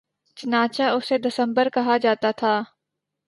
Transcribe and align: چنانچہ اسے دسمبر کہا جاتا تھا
چنانچہ 0.37 0.83
اسے 0.95 1.17
دسمبر 1.25 1.69
کہا 1.73 1.97
جاتا 1.97 2.31
تھا 2.37 2.53